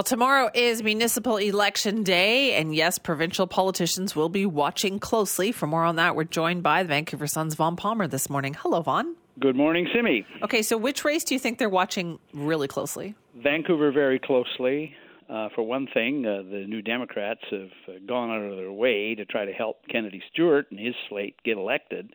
Well, 0.00 0.04
tomorrow 0.04 0.50
is 0.54 0.82
municipal 0.82 1.36
election 1.36 2.04
day, 2.04 2.54
and 2.54 2.74
yes, 2.74 2.96
provincial 2.96 3.46
politicians 3.46 4.16
will 4.16 4.30
be 4.30 4.46
watching 4.46 4.98
closely. 4.98 5.52
For 5.52 5.66
more 5.66 5.84
on 5.84 5.96
that, 5.96 6.16
we're 6.16 6.24
joined 6.24 6.62
by 6.62 6.82
the 6.82 6.88
Vancouver 6.88 7.26
Sun's 7.26 7.54
Vaughn 7.54 7.76
Palmer 7.76 8.06
this 8.06 8.30
morning. 8.30 8.54
Hello, 8.54 8.80
Vaughn. 8.80 9.14
Good 9.38 9.56
morning, 9.56 9.86
Simi. 9.94 10.24
Okay, 10.42 10.62
so 10.62 10.78
which 10.78 11.04
race 11.04 11.22
do 11.22 11.34
you 11.34 11.38
think 11.38 11.58
they're 11.58 11.68
watching 11.68 12.18
really 12.32 12.66
closely? 12.66 13.14
Vancouver 13.42 13.92
very 13.92 14.18
closely. 14.18 14.94
Uh, 15.28 15.50
for 15.54 15.64
one 15.64 15.86
thing, 15.92 16.24
uh, 16.24 16.50
the 16.50 16.64
New 16.66 16.80
Democrats 16.80 17.42
have 17.50 17.68
uh, 17.86 17.92
gone 18.08 18.30
out 18.30 18.40
of 18.40 18.56
their 18.56 18.72
way 18.72 19.14
to 19.14 19.26
try 19.26 19.44
to 19.44 19.52
help 19.52 19.86
Kennedy 19.90 20.22
Stewart 20.32 20.64
and 20.70 20.80
his 20.80 20.94
slate 21.10 21.36
get 21.44 21.58
elected. 21.58 22.08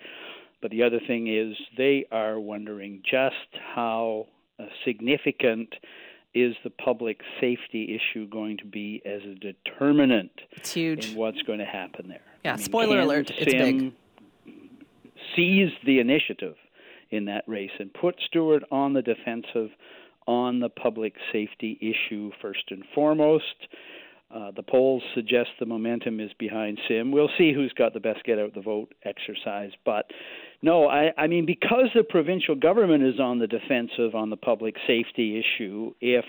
But 0.60 0.72
the 0.72 0.82
other 0.82 1.02
thing 1.06 1.28
is 1.28 1.56
they 1.78 2.08
are 2.12 2.40
wondering 2.40 3.04
just 3.04 3.62
how 3.76 4.26
uh, 4.58 4.64
significant 4.84 5.70
is 6.36 6.54
the 6.64 6.70
public 6.70 7.22
safety 7.40 7.98
issue 7.98 8.28
going 8.28 8.58
to 8.58 8.66
be 8.66 9.02
as 9.06 9.22
a 9.24 9.36
determinant 9.36 10.32
it's 10.52 10.74
huge. 10.74 11.12
in 11.12 11.16
what's 11.18 11.42
going 11.44 11.60
to 11.60 11.66
happen 11.66 12.10
there? 12.10 12.22
Yeah, 12.44 12.54
I 12.54 12.56
mean, 12.58 12.66
spoiler 12.66 13.00
alert, 13.00 13.32
it's 13.32 13.52
Sim 13.52 13.80
big. 13.80 14.54
Seize 15.36 15.72
the 15.86 16.00
initiative 16.00 16.56
in 17.10 17.26
that 17.26 17.44
race 17.48 17.72
and 17.80 17.94
put 17.94 18.16
Stewart 18.28 18.64
on 18.72 18.94
the 18.94 19.02
defensive 19.02 19.70
on 20.28 20.60
the 20.60 20.70
public 20.70 21.16
safety 21.32 21.78
issue 21.82 22.32
first 22.42 22.64
and 22.70 22.84
foremost. 22.94 23.68
Uh, 24.34 24.52
the 24.56 24.64
polls 24.64 25.04
suggest 25.14 25.50
the 25.60 25.66
momentum 25.66 26.20
is 26.20 26.32
behind 26.38 26.80
Sim. 26.88 27.12
We'll 27.12 27.30
see 27.38 27.54
who's 27.54 27.72
got 27.74 27.94
the 27.94 28.00
best 28.00 28.24
get 28.24 28.40
out 28.40 28.54
the 28.54 28.62
vote 28.62 28.94
exercise. 29.04 29.72
But 29.86 30.12
no, 30.66 30.88
I, 30.88 31.14
I 31.16 31.28
mean, 31.28 31.46
because 31.46 31.92
the 31.94 32.02
provincial 32.02 32.56
government 32.56 33.04
is 33.04 33.20
on 33.20 33.38
the 33.38 33.46
defensive 33.46 34.16
on 34.16 34.32
the 34.32 34.36
public 34.36 34.74
safety 34.88 35.40
issue, 35.40 35.94
if 36.02 36.26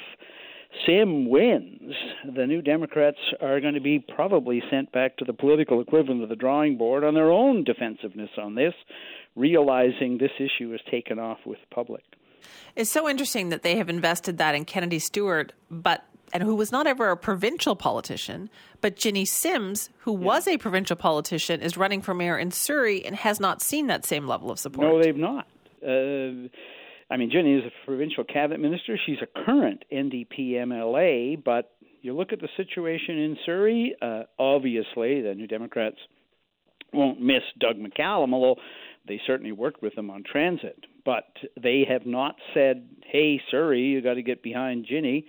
Sim 0.85 1.31
wins, 1.31 1.95
the 2.35 2.47
New 2.47 2.61
Democrats 2.61 3.17
are 3.41 3.63
going 3.63 3.73
to 3.73 3.81
be 3.81 3.99
probably 3.99 4.63
sent 4.71 4.93
back 4.93 5.17
to 5.17 5.25
the 5.25 5.33
political 5.33 5.81
equivalent 5.81 6.23
of 6.23 6.29
the 6.29 6.37
drawing 6.37 6.77
board 6.77 7.03
on 7.03 7.15
their 7.15 7.31
own 7.31 7.65
defensiveness 7.65 8.29
on 8.37 8.55
this, 8.55 8.75
realizing 9.37 10.19
this 10.19 10.33
issue 10.39 10.75
is 10.75 10.83
taken 10.91 11.19
off 11.19 11.39
with 11.47 11.59
public. 11.71 12.05
It's 12.77 12.91
so 12.91 13.09
interesting 13.09 13.49
that 13.49 13.63
they 13.63 13.79
have 13.79 13.89
invested 13.89 14.37
that 14.37 14.55
in 14.55 14.67
Kennedy 14.67 14.99
Stewart, 14.99 15.55
but 15.71 16.05
and 16.33 16.43
who 16.43 16.55
was 16.55 16.73
not 16.73 16.87
ever 16.87 17.11
a 17.11 17.17
provincial 17.17 17.77
politician, 17.77 18.51
but 18.81 18.97
Jinny 18.97 19.25
Sims, 19.25 19.91
who 19.99 20.13
yeah. 20.13 20.25
was 20.25 20.49
a 20.49 20.59
provincial 20.59 20.97
politician, 20.97 21.61
is 21.61 21.77
running 21.77 22.03
for 22.03 22.15
mayor 22.15 22.39
in 22.39 22.51
Surrey 22.51 23.05
and 23.05 23.17
has 23.17 23.41
not 23.41 23.63
seen 23.63 23.87
that 23.87 24.05
same 24.05 24.27
level 24.27 24.51
of 24.51 24.59
support. 24.59 24.89
No, 24.89 25.03
they've 25.03 25.17
not. 25.17 25.47
Uh, 25.83 26.49
I 27.09 27.17
mean, 27.17 27.31
Jinny 27.31 27.55
is 27.55 27.65
a 27.65 27.87
provincial 27.87 28.25
cabinet 28.25 28.61
minister. 28.61 28.99
She's 29.07 29.19
a 29.23 29.45
current 29.45 29.85
NDP 29.93 30.53
MLA, 30.53 31.43
but 31.43 31.73
you 32.03 32.15
look 32.15 32.33
at 32.33 32.41
the 32.41 32.49
situation 32.57 33.19
in 33.19 33.37
Surrey, 33.45 33.95
uh, 34.01 34.25
obviously 34.39 35.23
the 35.23 35.35
New 35.37 35.47
Democrats 35.47 35.97
won't 36.93 37.21
miss 37.21 37.43
Doug 37.59 37.77
McCallum, 37.77 38.33
although 38.33 38.61
they 39.07 39.21
certainly 39.27 39.53
worked 39.53 39.83
with 39.83 39.97
him 39.97 40.11
on 40.11 40.23
transit. 40.25 40.85
But 41.05 41.25
they 41.61 41.85
have 41.89 42.07
not 42.07 42.37
said, 42.55 42.89
hey, 43.05 43.41
Surrey, 43.51 43.83
you 43.83 44.03
got 44.03 44.15
to 44.15 44.23
get 44.23 44.43
behind 44.43 44.87
Jinny. 44.89 45.27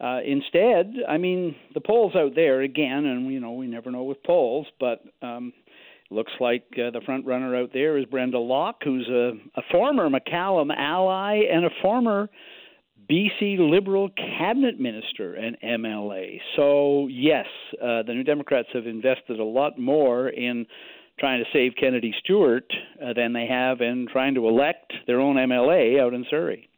Uh, 0.00 0.20
instead, 0.24 0.94
I 1.08 1.18
mean, 1.18 1.56
the 1.74 1.80
polls 1.80 2.14
out 2.14 2.34
there 2.34 2.62
again, 2.62 3.04
and 3.04 3.32
you 3.32 3.40
know 3.40 3.52
we 3.52 3.66
never 3.66 3.90
know 3.90 4.04
with 4.04 4.22
polls, 4.22 4.66
but 4.78 5.02
um, 5.22 5.52
looks 6.10 6.32
like 6.40 6.64
uh, 6.74 6.90
the 6.90 7.00
front 7.04 7.26
runner 7.26 7.56
out 7.56 7.70
there 7.72 7.98
is 7.98 8.04
Brenda 8.04 8.38
Locke, 8.38 8.80
who's 8.84 9.08
a, 9.08 9.32
a 9.56 9.62
former 9.72 10.08
McCallum 10.08 10.70
ally 10.76 11.40
and 11.50 11.64
a 11.64 11.70
former 11.82 12.30
BC 13.10 13.58
Liberal 13.58 14.10
cabinet 14.38 14.78
minister 14.78 15.34
and 15.34 15.56
MLA. 15.62 16.40
So 16.56 17.08
yes, 17.10 17.46
uh, 17.82 18.02
the 18.02 18.12
New 18.14 18.24
Democrats 18.24 18.68
have 18.74 18.86
invested 18.86 19.40
a 19.40 19.44
lot 19.44 19.78
more 19.78 20.28
in 20.28 20.66
trying 21.18 21.42
to 21.42 21.50
save 21.52 21.72
Kennedy 21.78 22.14
Stewart 22.20 22.70
uh, 23.02 23.12
than 23.14 23.32
they 23.32 23.46
have 23.46 23.80
in 23.80 24.06
trying 24.12 24.34
to 24.34 24.46
elect 24.46 24.92
their 25.06 25.20
own 25.20 25.36
MLA 25.36 26.00
out 26.00 26.14
in 26.14 26.24
Surrey. 26.30 26.68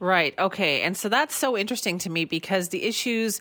Right. 0.00 0.38
Okay. 0.38 0.82
And 0.82 0.96
so 0.96 1.08
that's 1.08 1.34
so 1.34 1.56
interesting 1.56 1.98
to 1.98 2.10
me 2.10 2.24
because 2.24 2.68
the 2.68 2.84
issues 2.84 3.40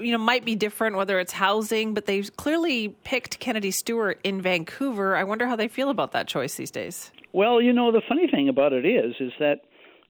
you 0.00 0.12
know 0.12 0.18
might 0.18 0.44
be 0.44 0.54
different 0.54 0.96
whether 0.96 1.18
it's 1.18 1.32
housing 1.32 1.92
but 1.92 2.06
they've 2.06 2.36
clearly 2.36 2.88
picked 3.04 3.40
kennedy 3.40 3.70
stewart 3.70 4.20
in 4.22 4.40
vancouver 4.40 5.16
i 5.16 5.24
wonder 5.24 5.46
how 5.46 5.56
they 5.56 5.68
feel 5.68 5.90
about 5.90 6.12
that 6.12 6.28
choice 6.28 6.54
these 6.54 6.70
days 6.70 7.10
well 7.32 7.60
you 7.60 7.72
know 7.72 7.90
the 7.90 8.02
funny 8.08 8.28
thing 8.30 8.48
about 8.48 8.72
it 8.72 8.86
is 8.86 9.14
is 9.20 9.32
that 9.40 9.62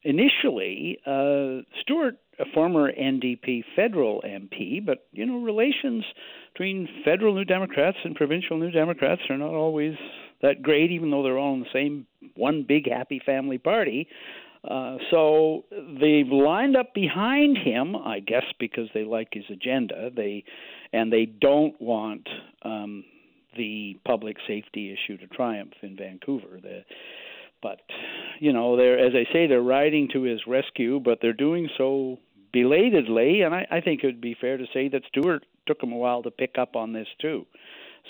initially 0.03 0.99
uh, 1.07 1.63
stewart 1.81 2.17
a 2.39 2.45
former 2.53 2.93
ndp 2.93 3.65
federal 3.75 4.23
mp 4.27 4.85
but 4.85 5.07
you 5.13 5.25
know 5.25 5.39
relations 5.39 6.05
between 6.53 6.87
federal 7.05 7.35
new 7.35 7.45
democrats 7.45 7.97
and 8.05 8.15
provincial 8.15 8.59
new 8.59 8.71
democrats 8.71 9.23
are 9.31 9.39
not 9.39 9.55
always 9.55 9.95
that 10.43 10.63
great 10.63 10.91
even 10.91 11.11
though 11.11 11.23
they're 11.23 11.39
all 11.39 11.55
in 11.55 11.61
the 11.61 11.67
same 11.73 12.07
one 12.35 12.65
big 12.67 12.89
happy 12.91 13.21
family 13.25 13.59
party 13.59 14.07
uh, 14.65 14.97
so 15.11 15.65
they've 15.71 16.29
lined 16.29 16.77
up 16.77 16.95
behind 16.95 17.59
him, 17.59 17.95
I 17.97 18.21
guess, 18.21 18.45
because 18.59 18.89
they 18.93 19.05
like 19.05 19.29
his 19.33 19.45
agenda. 19.51 20.11
They 20.15 20.45
and 20.93 21.13
they 21.13 21.27
don't 21.27 21.81
want 21.81 22.29
um, 22.63 23.05
the 23.57 23.99
public 24.05 24.37
safety 24.47 24.93
issue 24.93 25.17
to 25.19 25.27
triumph 25.29 25.75
in 25.83 25.97
Vancouver. 25.97 26.59
The, 26.61 26.85
but 27.63 27.81
you 28.41 28.53
know, 28.53 28.77
they're 28.77 28.99
as 28.99 29.13
I 29.15 29.33
say, 29.33 29.47
they're 29.47 29.63
riding 29.63 30.09
to 30.13 30.23
his 30.23 30.41
rescue, 30.47 31.01
but 31.01 31.19
they're 31.23 31.33
doing 31.33 31.69
so 31.79 32.19
belatedly. 32.53 33.43
And 33.43 33.55
I, 33.55 33.67
I 33.71 33.81
think 33.81 34.03
it 34.03 34.07
would 34.07 34.21
be 34.21 34.37
fair 34.41 34.57
to 34.57 34.65
say 34.73 34.89
that 34.89 35.03
Stewart 35.09 35.45
took 35.67 35.83
him 35.83 35.93
a 35.93 35.97
while 35.97 36.23
to 36.23 36.31
pick 36.31 36.57
up 36.59 36.77
on 36.77 36.93
this 36.93 37.09
too. 37.21 37.47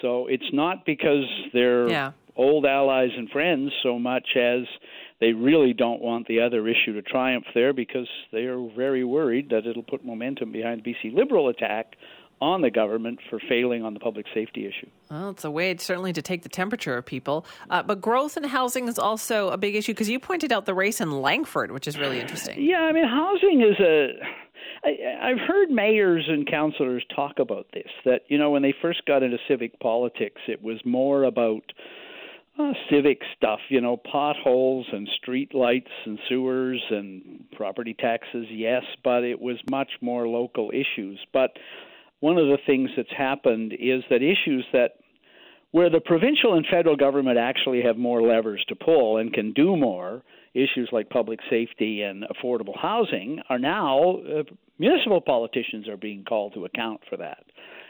So 0.01 0.27
it's 0.29 0.51
not 0.53 0.87
because 0.87 1.25
they're 1.53 1.91
yeah. 1.91 2.13
old 2.37 2.65
allies 2.65 3.11
and 3.17 3.29
friends 3.31 3.73
so 3.83 3.99
much 3.99 4.29
as 4.37 4.61
they 5.21 5.33
really 5.33 5.73
don't 5.73 6.01
want 6.01 6.29
the 6.29 6.41
other 6.41 6.67
issue 6.69 6.93
to 6.95 7.03
triumph 7.03 7.47
there 7.55 7.73
because 7.73 8.09
they 8.33 8.45
are 8.45 8.69
very 8.77 9.05
worried 9.05 9.51
that 9.51 9.67
it'll 9.67 9.83
put 9.83 10.05
momentum 10.05 10.53
behind 10.53 10.83
the 10.85 10.95
BC 10.95 11.15
Liberal 11.15 11.49
attack 11.49 11.97
on 12.41 12.63
the 12.63 12.71
government 12.71 13.19
for 13.29 13.41
failing 13.49 13.85
on 13.85 13.95
the 13.95 14.01
public 14.01 14.27
safety 14.33 14.67
issue. 14.67 14.89
Well, 15.11 15.31
it's 15.31 15.45
a 15.45 15.51
way 15.51 15.77
certainly 15.77 16.13
to 16.13 16.23
take 16.23 16.43
the 16.43 16.49
temperature 16.49 16.97
of 16.97 17.05
people. 17.05 17.45
Uh, 17.69 17.83
but 17.83 18.01
growth 18.01 18.37
in 18.37 18.45
housing 18.45 18.89
is 18.89 18.99
also 18.99 19.49
a 19.51 19.57
big 19.57 19.75
issue 19.75 19.93
because 19.93 20.09
you 20.09 20.21
pointed 20.21 20.53
out 20.53 20.65
the 20.65 20.75
race 20.75 21.01
in 21.01 21.11
Langford, 21.21 21.73
which 21.73 21.89
is 21.89 21.99
really 21.99 22.21
interesting. 22.21 22.61
Yeah, 22.61 22.81
I 22.81 22.93
mean, 22.93 23.05
housing 23.05 23.61
is 23.61 23.79
a. 23.81 24.13
I, 24.85 25.31
I've 25.31 25.41
heard 25.41 25.71
mayors 25.71 26.27
and 26.29 26.47
councillors 26.49 27.05
talk 27.15 27.41
about 27.41 27.67
this. 27.73 27.89
That 28.05 28.23
you 28.29 28.39
know, 28.39 28.51
when 28.51 28.63
they 28.63 28.75
first 28.81 29.05
got 29.07 29.25
into 29.25 29.39
civic 29.49 29.81
politics, 29.81 30.41
it 30.47 30.63
was 30.63 30.81
more 30.85 31.25
about 31.25 31.73
civic 32.91 33.21
stuff, 33.37 33.61
you 33.69 33.81
know, 33.81 33.97
potholes 33.97 34.87
and 34.93 35.09
street 35.21 35.55
lights 35.55 35.91
and 36.05 36.19
sewers 36.29 36.83
and 36.91 37.45
property 37.57 37.95
taxes, 37.99 38.47
yes, 38.51 38.83
but 39.03 39.25
it 39.25 39.41
was 39.41 39.57
much 39.71 39.91
more 40.01 40.27
local 40.29 40.71
issues. 40.71 41.19
But 41.33 41.57
one 42.21 42.39
of 42.39 42.47
the 42.47 42.59
things 42.67 42.91
that's 42.97 43.13
happened 43.17 43.73
is 43.73 44.03
that 44.11 44.23
issues 44.23 44.67
that 44.73 44.97
where 45.71 45.91
the 45.91 46.01
provincial 46.01 46.55
and 46.55 46.67
federal 46.71 46.97
government 46.97 47.39
actually 47.39 47.83
have 47.83 47.97
more 47.97 48.23
levers 48.23 48.65
to 48.69 48.75
pull 48.75 49.19
and 49.19 49.33
can 49.33 49.53
do 49.53 49.77
more, 49.77 50.23
issues 50.55 50.89
like 50.93 51.11
public 51.11 51.41
safety 51.51 52.03
and 52.03 52.25
affordable 52.25 52.77
housing 52.77 53.41
are 53.51 53.59
now 53.59 54.17
uh, 54.17 54.43
municipal 54.79 55.21
politicians 55.21 55.87
are 55.89 55.97
being 55.97 56.25
called 56.25 56.55
to 56.55 56.65
account 56.65 57.01
for 57.09 57.19
that. 57.19 57.45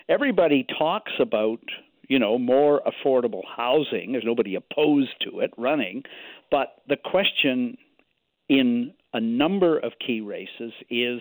Everybody 0.09 0.67
talks 0.79 1.13
about 1.21 1.61
you 2.09 2.19
know, 2.19 2.39
more 2.39 2.83
affordable 2.87 3.43
housing. 3.57 4.13
There's 4.13 4.25
nobody 4.25 4.55
opposed 4.55 5.15
to 5.23 5.41
it 5.41 5.53
running. 5.57 6.03
But 6.51 6.69
the 6.89 6.97
question 6.97 7.77
in 8.49 8.93
a 9.13 9.21
number 9.21 9.79
of 9.79 9.93
key 10.05 10.21
races 10.21 10.73
is 10.91 11.21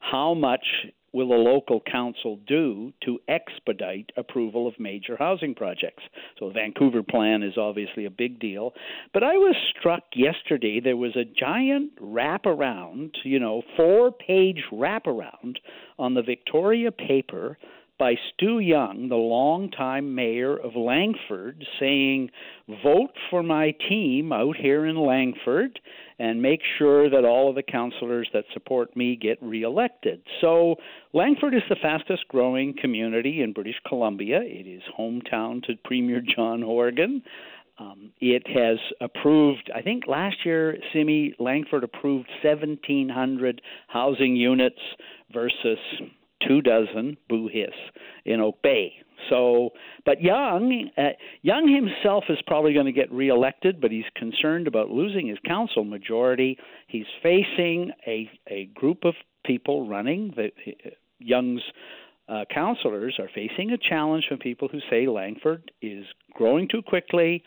how 0.00 0.34
much 0.34 0.64
will 1.12 1.32
a 1.32 1.38
local 1.38 1.80
council 1.80 2.40
do 2.46 2.92
to 3.04 3.20
expedite 3.28 4.10
approval 4.16 4.66
of 4.66 4.74
major 4.80 5.16
housing 5.16 5.54
projects? 5.54 6.02
So 6.38 6.48
the 6.48 6.54
Vancouver 6.54 7.04
plan 7.04 7.44
is 7.44 7.56
obviously 7.56 8.04
a 8.04 8.10
big 8.10 8.40
deal. 8.40 8.74
But 9.12 9.22
I 9.22 9.34
was 9.34 9.54
struck 9.78 10.02
yesterday 10.16 10.80
there 10.80 10.96
was 10.96 11.14
a 11.14 11.24
giant 11.24 11.96
wraparound, 12.02 13.12
you 13.22 13.38
know, 13.38 13.62
four 13.76 14.10
page 14.10 14.64
wraparound 14.72 15.58
on 15.98 16.14
the 16.14 16.22
Victoria 16.22 16.90
paper 16.90 17.56
by 17.98 18.14
Stu 18.32 18.58
Young, 18.58 19.08
the 19.08 19.16
longtime 19.16 20.14
mayor 20.14 20.56
of 20.56 20.74
Langford, 20.74 21.64
saying, 21.78 22.30
Vote 22.82 23.12
for 23.30 23.42
my 23.42 23.72
team 23.88 24.32
out 24.32 24.56
here 24.56 24.86
in 24.86 24.96
Langford 24.96 25.78
and 26.18 26.42
make 26.42 26.60
sure 26.78 27.08
that 27.10 27.24
all 27.24 27.48
of 27.48 27.54
the 27.54 27.62
councillors 27.62 28.28
that 28.32 28.44
support 28.52 28.96
me 28.96 29.16
get 29.16 29.42
reelected. 29.42 30.22
So, 30.40 30.76
Langford 31.12 31.54
is 31.54 31.62
the 31.68 31.76
fastest 31.80 32.26
growing 32.28 32.74
community 32.80 33.42
in 33.42 33.52
British 33.52 33.80
Columbia. 33.86 34.40
It 34.42 34.66
is 34.66 34.82
hometown 34.98 35.62
to 35.64 35.74
Premier 35.84 36.20
John 36.20 36.62
Horgan. 36.62 37.22
Um, 37.78 38.12
it 38.20 38.46
has 38.46 38.78
approved, 39.00 39.70
I 39.74 39.82
think 39.82 40.04
last 40.06 40.36
year, 40.44 40.76
Simi 40.92 41.34
Langford 41.40 41.82
approved 41.82 42.28
1,700 42.42 43.60
housing 43.88 44.36
units 44.36 44.78
versus 45.32 45.78
two 46.46 46.60
dozen 46.60 47.16
boo 47.28 47.48
hiss 47.52 47.74
in 48.24 48.40
Oak 48.40 48.62
Bay. 48.62 48.92
So, 49.30 49.70
but 50.04 50.20
Young, 50.20 50.90
uh, 50.98 51.10
Young 51.42 51.68
himself 51.68 52.24
is 52.28 52.38
probably 52.46 52.74
going 52.74 52.86
to 52.86 52.92
get 52.92 53.10
reelected, 53.10 53.80
but 53.80 53.90
he's 53.90 54.04
concerned 54.16 54.66
about 54.66 54.90
losing 54.90 55.28
his 55.28 55.38
council 55.46 55.84
majority. 55.84 56.58
He's 56.88 57.06
facing 57.22 57.92
a 58.06 58.28
a 58.48 58.66
group 58.74 59.04
of 59.04 59.14
people 59.44 59.88
running 59.88 60.34
the 60.36 60.50
Young's 61.18 61.62
uh, 62.28 62.44
councillors 62.52 63.16
are 63.18 63.28
facing 63.34 63.70
a 63.70 63.78
challenge 63.78 64.24
from 64.28 64.38
people 64.38 64.68
who 64.68 64.80
say 64.90 65.06
Langford 65.06 65.70
is 65.82 66.06
growing 66.32 66.68
too 66.68 66.82
quickly, 66.82 67.42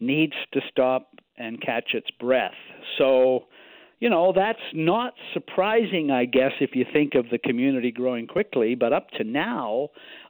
needs 0.00 0.32
to 0.52 0.60
stop 0.70 1.10
and 1.36 1.60
catch 1.60 1.90
its 1.92 2.10
breath. 2.18 2.54
So, 2.98 3.44
you 3.98 4.10
know, 4.10 4.32
that's 4.34 4.58
not 4.74 5.14
surprising, 5.32 6.10
I 6.10 6.26
guess, 6.26 6.52
if 6.60 6.70
you 6.74 6.84
think 6.92 7.14
of 7.14 7.30
the 7.30 7.38
community 7.38 7.90
growing 7.90 8.26
quickly. 8.26 8.74
But 8.74 8.92
up 8.92 9.10
to 9.12 9.24
now, 9.24 9.88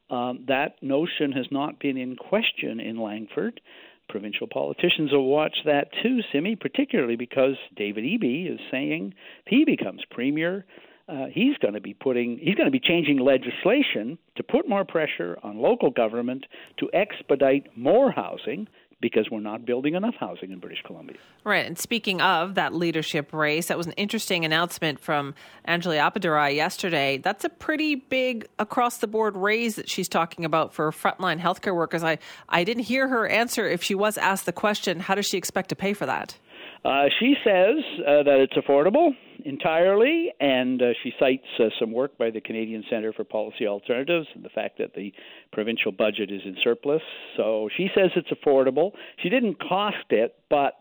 um, 0.08 0.44
that 0.46 0.80
notion 0.82 1.32
has 1.32 1.46
not 1.50 1.80
been 1.80 1.96
in 1.96 2.16
question 2.16 2.78
in 2.78 3.00
Langford. 3.00 3.60
Provincial 4.08 4.46
politicians 4.46 5.10
will 5.10 5.26
watch 5.26 5.56
that 5.64 5.88
too, 6.00 6.20
Simi, 6.32 6.54
particularly 6.54 7.16
because 7.16 7.56
David 7.74 8.04
Eby 8.04 8.52
is 8.52 8.60
saying 8.70 9.14
if 9.44 9.50
he 9.50 9.64
becomes 9.64 10.00
premier, 10.12 10.64
uh, 11.08 11.26
he's 11.32 11.56
going 11.58 11.74
to 11.74 11.80
be 11.80 11.94
putting 11.94 12.38
he's 12.38 12.54
going 12.54 12.66
to 12.66 12.70
be 12.70 12.80
changing 12.80 13.18
legislation 13.18 14.18
to 14.36 14.42
put 14.42 14.68
more 14.68 14.84
pressure 14.84 15.38
on 15.42 15.58
local 15.58 15.90
government 15.90 16.46
to 16.78 16.88
expedite 16.92 17.76
more 17.76 18.10
housing 18.10 18.68
because 19.00 19.28
we're 19.30 19.40
not 19.40 19.64
building 19.66 19.94
enough 19.94 20.14
housing 20.18 20.50
in 20.50 20.58
British 20.58 20.82
Columbia. 20.86 21.16
Right. 21.44 21.66
And 21.66 21.78
speaking 21.78 22.20
of 22.20 22.54
that 22.54 22.72
leadership 22.72 23.32
race, 23.32 23.68
that 23.68 23.76
was 23.76 23.86
an 23.86 23.92
interesting 23.92 24.44
announcement 24.44 24.98
from 24.98 25.34
Anjali 25.68 25.98
Appadurai 25.98 26.54
yesterday. 26.54 27.18
That's 27.18 27.44
a 27.44 27.50
pretty 27.50 27.96
big 27.96 28.48
across 28.58 28.98
the 28.98 29.06
board 29.06 29.36
raise 29.36 29.76
that 29.76 29.90
she's 29.90 30.08
talking 30.08 30.44
about 30.44 30.72
for 30.72 30.90
frontline 30.92 31.40
healthcare 31.40 31.74
workers. 31.74 32.02
I, 32.02 32.18
I 32.48 32.64
didn't 32.64 32.84
hear 32.84 33.08
her 33.08 33.26
answer 33.26 33.68
if 33.68 33.82
she 33.82 33.94
was 33.94 34.16
asked 34.16 34.46
the 34.46 34.52
question, 34.52 35.00
how 35.00 35.14
does 35.14 35.26
she 35.26 35.36
expect 35.36 35.68
to 35.68 35.76
pay 35.76 35.92
for 35.92 36.06
that? 36.06 36.38
Uh, 36.84 37.06
she 37.18 37.34
says 37.44 37.76
uh, 38.06 38.22
that 38.22 38.38
it's 38.40 38.54
affordable 38.54 39.14
entirely, 39.44 40.32
and 40.40 40.80
uh, 40.80 40.86
she 41.02 41.12
cites 41.18 41.46
uh, 41.58 41.64
some 41.78 41.92
work 41.92 42.16
by 42.18 42.30
the 42.30 42.40
Canadian 42.40 42.84
Centre 42.90 43.12
for 43.12 43.24
Policy 43.24 43.66
Alternatives 43.66 44.26
and 44.34 44.44
the 44.44 44.48
fact 44.48 44.78
that 44.78 44.94
the 44.94 45.12
provincial 45.52 45.92
budget 45.92 46.30
is 46.30 46.42
in 46.44 46.56
surplus. 46.62 47.02
So 47.36 47.68
she 47.76 47.88
says 47.94 48.10
it's 48.16 48.30
affordable. 48.30 48.92
She 49.22 49.28
didn't 49.28 49.60
cost 49.60 50.10
it, 50.10 50.36
but 50.48 50.74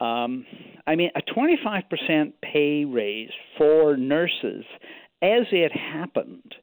um, 0.00 0.46
I 0.86 0.94
mean, 0.94 1.10
a 1.16 1.22
25% 1.22 2.32
pay 2.42 2.84
raise 2.84 3.30
for 3.56 3.96
nurses 3.96 4.64
as 5.22 5.42
it 5.50 5.72
happened. 5.72 6.54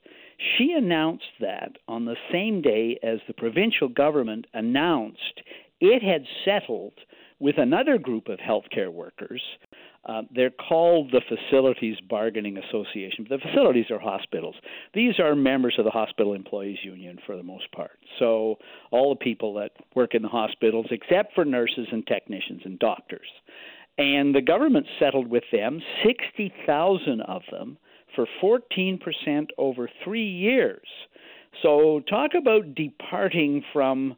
She 0.57 0.73
announced 0.77 1.23
that 1.39 1.73
on 1.87 2.05
the 2.05 2.15
same 2.31 2.61
day 2.61 2.99
as 3.03 3.19
the 3.27 3.33
provincial 3.33 3.87
government 3.87 4.45
announced 4.53 5.41
it 5.79 6.03
had 6.03 6.23
settled 6.43 6.93
with 7.39 7.57
another 7.57 7.97
group 7.97 8.27
of 8.29 8.39
healthcare 8.39 8.91
workers. 8.91 9.41
Uh, 10.05 10.21
they're 10.35 10.51
called 10.51 11.11
the 11.11 11.21
Facilities 11.27 11.97
Bargaining 12.07 12.57
Association. 12.57 13.25
The 13.27 13.39
facilities 13.39 13.89
are 13.89 13.99
hospitals. 13.99 14.55
These 14.93 15.19
are 15.19 15.35
members 15.35 15.75
of 15.79 15.85
the 15.85 15.91
Hospital 15.91 16.33
Employees 16.33 16.77
Union 16.83 17.17
for 17.25 17.35
the 17.35 17.43
most 17.43 17.71
part. 17.71 17.97
So, 18.19 18.57
all 18.91 19.15
the 19.15 19.23
people 19.23 19.55
that 19.55 19.71
work 19.95 20.13
in 20.13 20.21
the 20.21 20.27
hospitals, 20.27 20.85
except 20.91 21.33
for 21.33 21.43
nurses 21.43 21.87
and 21.91 22.05
technicians 22.05 22.61
and 22.65 22.77
doctors. 22.77 23.27
And 23.97 24.35
the 24.35 24.41
government 24.41 24.85
settled 24.99 25.27
with 25.27 25.45
them, 25.51 25.81
60,000 26.05 27.21
of 27.21 27.41
them, 27.49 27.77
for 28.15 28.27
14% 28.43 28.99
over 29.57 29.89
three 30.03 30.29
years. 30.29 30.87
So, 31.63 32.01
talk 32.07 32.31
about 32.37 32.75
departing 32.75 33.63
from 33.73 34.15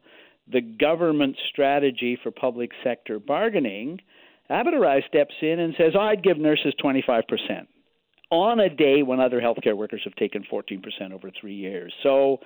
the 0.50 0.60
government 0.60 1.36
strategy 1.50 2.18
for 2.22 2.30
public 2.30 2.72
sector 2.82 3.18
bargaining, 3.18 4.00
Appadurai 4.50 5.06
steps 5.06 5.34
in 5.42 5.60
and 5.60 5.74
says, 5.76 5.92
I'd 5.98 6.22
give 6.22 6.38
nurses 6.38 6.74
25% 6.82 7.22
on 8.30 8.60
a 8.60 8.68
day 8.68 9.02
when 9.02 9.20
other 9.20 9.40
healthcare 9.40 9.76
workers 9.76 10.02
have 10.04 10.14
taken 10.16 10.44
14% 10.50 11.12
over 11.12 11.30
three 11.40 11.54
years. 11.54 11.92
So 12.02 12.40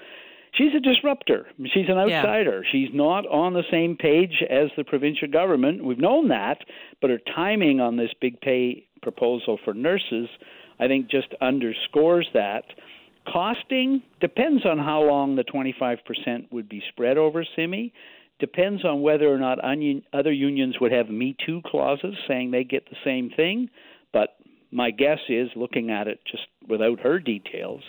she's 0.53 0.75
a 0.77 0.81
disruptor. 0.81 1.47
She's 1.73 1.89
an 1.89 1.99
outsider. 1.99 2.63
Yeah. 2.65 2.71
She's 2.71 2.89
not 2.95 3.27
on 3.27 3.53
the 3.53 3.65
same 3.71 3.97
page 3.97 4.43
as 4.49 4.69
the 4.77 4.85
provincial 4.85 5.29
government. 5.29 5.85
We've 5.85 5.99
known 5.99 6.29
that, 6.29 6.59
but 7.01 7.11
her 7.11 7.21
timing 7.35 7.81
on 7.81 7.97
this 7.97 8.11
big 8.21 8.41
pay 8.41 8.87
proposal 9.03 9.59
for 9.65 9.75
nurses, 9.75 10.29
I 10.79 10.87
think, 10.87 11.11
just 11.11 11.29
underscores 11.41 12.29
that. 12.35 12.65
Costing 13.33 14.03
depends 14.21 14.67
on 14.67 14.79
how 14.79 15.03
long 15.03 15.37
the 15.37 15.45
25% 15.45 15.99
would 16.51 16.69
be 16.69 16.83
spread 16.89 17.19
over 17.19 17.45
Simi. 17.57 17.93
Depends 18.43 18.85
on 18.85 19.03
whether 19.03 19.33
or 19.33 19.39
not 19.39 19.61
other 20.13 20.33
unions 20.33 20.75
would 20.81 20.91
have 20.91 21.09
Me 21.09 21.37
Too 21.47 21.63
clauses 21.65 22.17
saying 22.27 22.51
they 22.51 22.65
get 22.65 22.91
the 22.91 22.97
same 23.05 23.31
thing. 23.31 23.71
But 24.13 24.31
my 24.73 24.91
guess 24.91 25.21
is, 25.29 25.49
looking 25.55 25.93
at 25.93 26.09
it 26.09 26.19
just 26.29 26.49
without 26.69 26.99
her 26.99 27.21
details, 27.21 27.83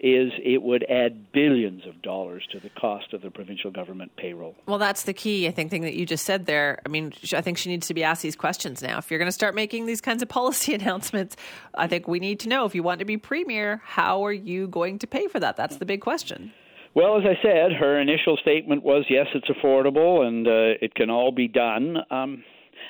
is 0.00 0.32
it 0.42 0.62
would 0.62 0.86
add 0.88 1.30
billions 1.30 1.84
of 1.86 2.00
dollars 2.00 2.42
to 2.52 2.58
the 2.58 2.70
cost 2.70 3.12
of 3.12 3.20
the 3.20 3.30
provincial 3.30 3.70
government 3.70 4.10
payroll. 4.16 4.54
Well, 4.64 4.78
that's 4.78 5.02
the 5.02 5.12
key, 5.12 5.46
I 5.46 5.50
think, 5.50 5.70
thing 5.70 5.82
that 5.82 5.92
you 5.92 6.06
just 6.06 6.24
said 6.24 6.46
there. 6.46 6.80
I 6.86 6.88
mean, 6.88 7.12
I 7.34 7.42
think 7.42 7.58
she 7.58 7.68
needs 7.68 7.86
to 7.88 7.94
be 7.94 8.02
asked 8.02 8.22
these 8.22 8.36
questions 8.36 8.80
now. 8.80 8.96
If 8.96 9.10
you're 9.10 9.18
going 9.18 9.28
to 9.28 9.32
start 9.32 9.54
making 9.54 9.84
these 9.84 10.00
kinds 10.00 10.22
of 10.22 10.30
policy 10.30 10.72
announcements, 10.80 11.36
I 11.74 11.86
think 11.86 12.08
we 12.08 12.18
need 12.18 12.40
to 12.40 12.48
know 12.48 12.64
if 12.64 12.74
you 12.74 12.82
want 12.82 13.00
to 13.00 13.04
be 13.04 13.18
premier, 13.18 13.82
how 13.84 14.24
are 14.24 14.32
you 14.32 14.68
going 14.68 15.00
to 15.00 15.06
pay 15.06 15.26
for 15.26 15.38
that? 15.38 15.58
That's 15.58 15.76
the 15.76 15.84
big 15.84 16.00
question. 16.00 16.54
Well, 16.98 17.16
as 17.16 17.22
I 17.24 17.40
said, 17.40 17.70
her 17.78 18.00
initial 18.00 18.36
statement 18.38 18.82
was 18.82 19.04
yes, 19.08 19.28
it's 19.32 19.46
affordable 19.46 20.26
and 20.26 20.48
uh, 20.48 20.82
it 20.82 20.96
can 20.96 21.10
all 21.10 21.30
be 21.30 21.46
done. 21.46 21.98
Um, 22.10 22.42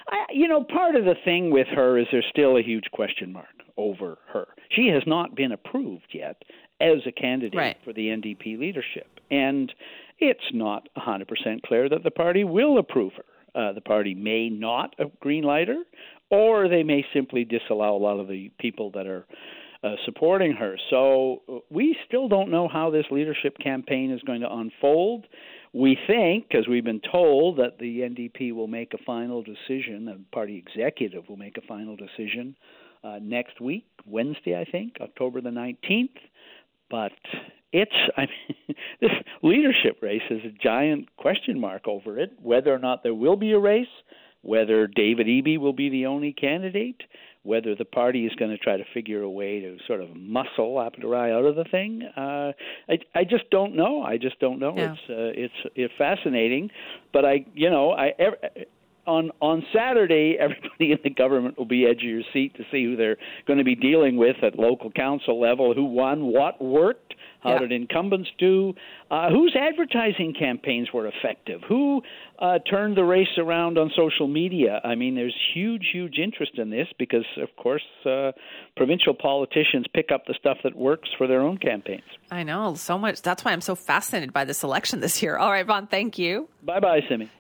I, 0.08 0.24
you 0.32 0.48
know, 0.48 0.64
part 0.64 0.96
of 0.96 1.04
the 1.04 1.14
thing 1.26 1.50
with 1.50 1.66
her 1.66 1.98
is 1.98 2.06
there's 2.10 2.24
still 2.30 2.56
a 2.56 2.62
huge 2.62 2.86
question 2.90 3.30
mark 3.30 3.52
over 3.76 4.16
her. 4.32 4.48
She 4.70 4.86
has 4.94 5.02
not 5.06 5.36
been 5.36 5.52
approved 5.52 6.06
yet 6.14 6.42
as 6.80 7.00
a 7.06 7.12
candidate 7.12 7.58
right. 7.58 7.76
for 7.84 7.92
the 7.92 8.06
NDP 8.06 8.58
leadership. 8.58 9.20
And 9.30 9.70
it's 10.18 10.40
not 10.54 10.88
100% 10.96 11.26
clear 11.66 11.90
that 11.90 12.02
the 12.02 12.10
party 12.10 12.44
will 12.44 12.78
approve 12.78 13.12
her. 13.12 13.60
Uh, 13.60 13.74
the 13.74 13.82
party 13.82 14.14
may 14.14 14.48
not 14.48 14.94
greenlight 15.22 15.68
her, 15.68 15.82
or 16.30 16.66
they 16.66 16.82
may 16.82 17.04
simply 17.12 17.44
disallow 17.44 17.94
a 17.94 17.98
lot 17.98 18.18
of 18.18 18.28
the 18.28 18.50
people 18.58 18.90
that 18.92 19.06
are 19.06 19.26
uh, 19.82 19.94
supporting 20.04 20.52
her. 20.52 20.76
So 20.90 21.42
uh, 21.48 21.58
we 21.70 21.96
still 22.06 22.28
don't 22.28 22.50
know 22.50 22.68
how 22.68 22.90
this 22.90 23.06
leadership 23.10 23.56
campaign 23.62 24.10
is 24.10 24.20
going 24.22 24.40
to 24.40 24.52
unfold. 24.52 25.26
We 25.72 25.96
think, 26.06 26.48
because 26.48 26.66
we've 26.66 26.84
been 26.84 27.02
told, 27.12 27.58
that 27.58 27.78
the 27.78 28.00
NDP 28.00 28.54
will 28.54 28.66
make 28.66 28.94
a 28.94 28.98
final 29.04 29.42
decision, 29.42 30.06
the 30.06 30.20
party 30.32 30.56
executive 30.56 31.28
will 31.28 31.36
make 31.36 31.56
a 31.58 31.66
final 31.66 31.96
decision 31.96 32.56
uh, 33.04 33.18
next 33.20 33.60
week, 33.60 33.86
Wednesday, 34.06 34.58
I 34.58 34.64
think, 34.70 34.94
October 35.00 35.40
the 35.40 35.50
19th. 35.50 36.08
But 36.90 37.12
it's 37.72 37.92
I 38.16 38.22
mean 38.22 38.76
this 39.00 39.10
leadership 39.42 39.98
race 40.02 40.22
is 40.30 40.40
a 40.44 40.62
giant 40.62 41.14
question 41.16 41.60
mark 41.60 41.86
over 41.86 42.18
it 42.18 42.32
whether 42.42 42.72
or 42.72 42.78
not 42.78 43.02
there 43.02 43.14
will 43.14 43.36
be 43.36 43.52
a 43.52 43.58
race 43.58 43.86
whether 44.42 44.86
David 44.86 45.26
Eby 45.26 45.58
will 45.58 45.72
be 45.72 45.88
the 45.88 46.06
only 46.06 46.32
candidate 46.32 47.02
whether 47.44 47.74
the 47.74 47.84
party 47.84 48.26
is 48.26 48.32
going 48.34 48.50
to 48.50 48.58
try 48.58 48.76
to 48.76 48.84
figure 48.92 49.22
a 49.22 49.30
way 49.30 49.60
to 49.60 49.78
sort 49.86 50.00
of 50.00 50.14
muscle 50.14 50.74
Appadurai 50.74 51.32
out 51.32 51.44
of 51.44 51.56
the 51.56 51.64
thing 51.70 52.02
uh 52.16 52.52
I 52.88 52.98
I 53.14 53.24
just 53.24 53.48
don't 53.50 53.74
know. 53.74 54.02
I 54.02 54.18
just 54.18 54.38
don't 54.40 54.58
know. 54.58 54.74
Yeah. 54.76 54.92
it's 54.92 55.00
uh, 55.08 55.42
it's 55.42 55.72
it's 55.74 55.94
fascinating. 55.96 56.70
But 57.12 57.24
I 57.24 57.44
you 57.54 57.70
know 57.70 57.92
I 57.92 58.12
on 59.08 59.30
on 59.40 59.64
Saturday, 59.74 60.36
everybody 60.40 60.92
in 60.92 60.98
the 61.02 61.10
government 61.10 61.58
will 61.58 61.66
be 61.66 61.86
edge 61.86 62.02
of 62.02 62.08
your 62.08 62.22
seat 62.32 62.54
to 62.56 62.64
see 62.70 62.84
who 62.84 62.96
they're 62.96 63.16
going 63.46 63.58
to 63.58 63.64
be 63.64 63.74
dealing 63.74 64.16
with 64.16 64.36
at 64.42 64.58
local 64.58 64.90
council 64.90 65.40
level, 65.40 65.74
who 65.74 65.84
won, 65.84 66.26
what 66.26 66.62
worked, 66.62 67.14
how 67.40 67.52
yeah. 67.52 67.58
did 67.60 67.72
incumbents 67.72 68.28
do, 68.38 68.74
uh, 69.10 69.30
whose 69.30 69.56
advertising 69.58 70.34
campaigns 70.38 70.88
were 70.92 71.06
effective, 71.06 71.60
who 71.68 72.02
uh, 72.38 72.58
turned 72.70 72.96
the 72.96 73.04
race 73.04 73.38
around 73.38 73.78
on 73.78 73.90
social 73.96 74.26
media. 74.26 74.80
I 74.84 74.94
mean, 74.94 75.14
there's 75.14 75.36
huge, 75.54 75.88
huge 75.92 76.18
interest 76.18 76.52
in 76.58 76.70
this 76.70 76.88
because, 76.98 77.24
of 77.36 77.48
course, 77.56 77.82
uh, 78.04 78.32
provincial 78.76 79.14
politicians 79.14 79.86
pick 79.94 80.10
up 80.12 80.26
the 80.26 80.34
stuff 80.38 80.58
that 80.64 80.74
works 80.76 81.08
for 81.16 81.26
their 81.26 81.40
own 81.40 81.58
campaigns. 81.58 82.02
I 82.30 82.42
know 82.42 82.74
so 82.74 82.98
much. 82.98 83.22
That's 83.22 83.44
why 83.44 83.52
I'm 83.52 83.60
so 83.60 83.74
fascinated 83.74 84.32
by 84.32 84.44
this 84.44 84.62
election 84.62 85.00
this 85.00 85.22
year. 85.22 85.36
All 85.36 85.50
right, 85.50 85.66
Vaughn, 85.66 85.86
thank 85.86 86.18
you. 86.18 86.48
Bye 86.62 86.80
bye, 86.80 87.00
Simi. 87.08 87.30